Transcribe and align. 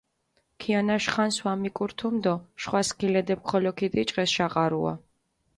ქიანაშ 0.61 1.03
ხანს 1.13 1.35
ვამიკურთუმჷ 1.43 2.19
დო 2.23 2.35
შხვა 2.61 2.81
სქილედეფქ 2.87 3.43
ხოლო 3.49 3.71
ქიდიჭყეს 3.77 4.29
შაყარუა. 4.35 4.93